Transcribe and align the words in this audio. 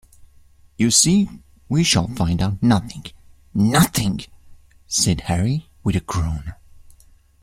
"You 0.79 0.89
see, 0.89 1.29
we 1.69 1.83
shall 1.83 2.07
find 2.07 2.41
out 2.41 2.63
nothing— 2.63 3.03
nothing," 3.53 4.21
said 4.87 5.21
Harry, 5.25 5.69
with 5.83 5.95
a 5.95 5.99
groan. 5.99 6.55